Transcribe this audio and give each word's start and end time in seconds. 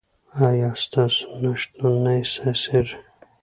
ایا 0.47 0.69
ستاسو 0.83 1.25
نشتون 1.43 1.93
نه 2.03 2.11
احساسیږي؟ 2.19 2.99